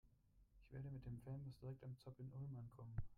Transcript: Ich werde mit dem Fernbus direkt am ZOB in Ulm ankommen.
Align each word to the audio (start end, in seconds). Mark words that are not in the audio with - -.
Ich 0.63 0.73
werde 0.73 0.89
mit 0.89 1.05
dem 1.05 1.19
Fernbus 1.21 1.59
direkt 1.61 1.83
am 1.83 1.95
ZOB 1.95 2.21
in 2.21 2.31
Ulm 2.31 2.57
ankommen. 2.57 2.95